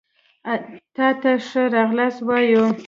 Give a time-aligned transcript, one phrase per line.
[0.95, 2.65] تاته ښه راغلاست وايو